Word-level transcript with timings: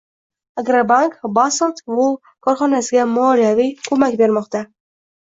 Agrobank 0.59 1.17
“Basalt 1.35 1.81
wool” 1.97 2.15
korxonasiga 2.47 3.05
moliyaviy 3.11 3.71
ko‘mak 3.89 4.17
bermoqdang 4.23 4.67